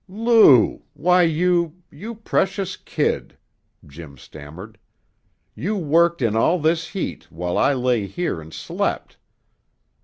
"Lou! 0.07 0.81
Why, 0.93 1.21
you 1.21 1.75
you 1.91 2.15
precious 2.15 2.75
kid!" 2.75 3.37
Jim 3.85 4.17
stammered. 4.17 4.79
"You 5.53 5.77
worked 5.77 6.23
in 6.23 6.35
all 6.35 6.57
this 6.57 6.87
heat, 6.87 7.31
while 7.31 7.55
I 7.55 7.73
lay 7.75 8.07
here 8.07 8.41
and 8.41 8.51
slept." 8.51 9.17